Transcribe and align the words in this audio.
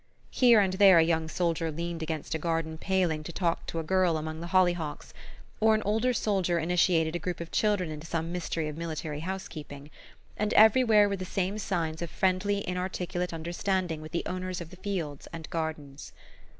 Here 0.31 0.59
and 0.59 0.73
there 0.73 0.97
a 0.97 1.03
young 1.03 1.27
soldier 1.29 1.69
leaned 1.71 2.01
against 2.01 2.33
a 2.33 2.39
garden 2.39 2.79
paling 2.79 3.21
to 3.23 3.31
talk 3.31 3.67
to 3.67 3.77
a 3.77 3.83
girl 3.83 4.17
among 4.17 4.39
the 4.41 4.47
hollyhocks, 4.47 5.13
or 5.59 5.75
an 5.75 5.83
older 5.85 6.11
soldier 6.11 6.57
initiated 6.57 7.15
a 7.15 7.19
group 7.19 7.39
of 7.39 7.51
children 7.51 7.91
into 7.91 8.07
some 8.07 8.31
mystery 8.31 8.67
of 8.67 8.75
military 8.75 9.19
housekeeping; 9.19 9.91
and 10.37 10.53
everywhere 10.55 11.07
were 11.07 11.17
the 11.17 11.23
same 11.23 11.59
signs 11.59 12.01
of 12.01 12.09
friendly 12.09 12.67
inarticulate 12.67 13.31
understanding 13.31 14.01
with 14.01 14.11
the 14.11 14.25
owners 14.25 14.59
of 14.59 14.71
the 14.71 14.77
fields 14.77 15.27
and 15.31 15.47
gardens. 15.51 16.13